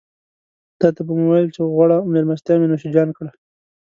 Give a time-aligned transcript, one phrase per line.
[0.79, 3.31] تاته به مې وويل چې غوړه مېلمستيا مې نوشيجان کړه.